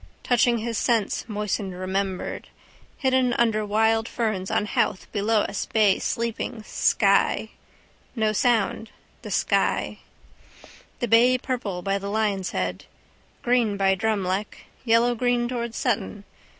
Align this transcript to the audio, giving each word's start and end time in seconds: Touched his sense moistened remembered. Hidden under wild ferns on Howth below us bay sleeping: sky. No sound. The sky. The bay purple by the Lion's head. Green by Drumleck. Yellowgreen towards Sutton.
Touched 0.23 0.47
his 0.47 0.79
sense 0.79 1.25
moistened 1.29 1.75
remembered. 1.75 2.49
Hidden 2.97 3.33
under 3.33 3.63
wild 3.63 4.09
ferns 4.09 4.49
on 4.49 4.65
Howth 4.65 5.05
below 5.11 5.41
us 5.41 5.67
bay 5.67 5.99
sleeping: 5.99 6.63
sky. 6.63 7.49
No 8.15 8.33
sound. 8.33 8.89
The 9.21 9.29
sky. 9.29 9.99
The 11.01 11.07
bay 11.07 11.37
purple 11.37 11.83
by 11.83 11.99
the 11.99 12.09
Lion's 12.09 12.49
head. 12.49 12.85
Green 13.43 13.77
by 13.77 13.93
Drumleck. 13.93 14.65
Yellowgreen 14.87 15.47
towards 15.47 15.77
Sutton. 15.77 16.23